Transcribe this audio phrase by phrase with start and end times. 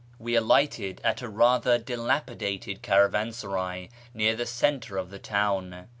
[0.17, 5.89] We alighted at a rather dilapidated caravansaray near the centre of the town.